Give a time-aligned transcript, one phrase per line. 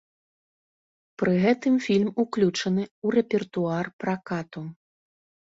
[1.21, 4.61] Пры гэтым фільм уключаны ў рэпертуар пракату.